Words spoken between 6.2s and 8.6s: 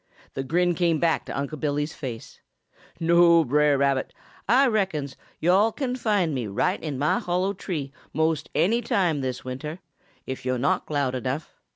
me right in mah hollow tree most